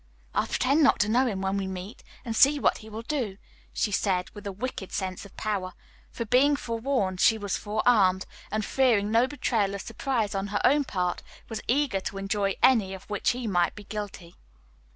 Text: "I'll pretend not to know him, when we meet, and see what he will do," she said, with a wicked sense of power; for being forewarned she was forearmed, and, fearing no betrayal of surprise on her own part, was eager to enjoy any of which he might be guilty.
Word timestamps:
"I'll 0.33 0.47
pretend 0.47 0.81
not 0.81 0.99
to 1.01 1.09
know 1.09 1.27
him, 1.27 1.41
when 1.43 1.57
we 1.57 1.67
meet, 1.67 2.01
and 2.25 2.35
see 2.35 2.57
what 2.59 2.79
he 2.79 2.89
will 2.89 3.03
do," 3.03 3.37
she 3.71 3.91
said, 3.91 4.31
with 4.31 4.47
a 4.47 4.51
wicked 4.51 4.91
sense 4.91 5.25
of 5.25 5.37
power; 5.37 5.75
for 6.09 6.25
being 6.25 6.55
forewarned 6.55 7.19
she 7.21 7.37
was 7.37 7.55
forearmed, 7.55 8.25
and, 8.49 8.65
fearing 8.65 9.11
no 9.11 9.27
betrayal 9.27 9.75
of 9.75 9.81
surprise 9.81 10.33
on 10.33 10.47
her 10.47 10.61
own 10.65 10.85
part, 10.85 11.21
was 11.49 11.61
eager 11.67 11.99
to 11.99 12.17
enjoy 12.17 12.55
any 12.63 12.95
of 12.95 13.07
which 13.11 13.29
he 13.29 13.45
might 13.45 13.75
be 13.75 13.83
guilty. 13.83 14.35